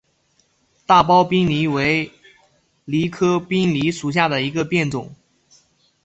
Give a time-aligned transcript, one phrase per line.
[0.87, 2.11] 大苞滨藜为
[2.87, 5.13] 藜科滨藜属下的一个变种。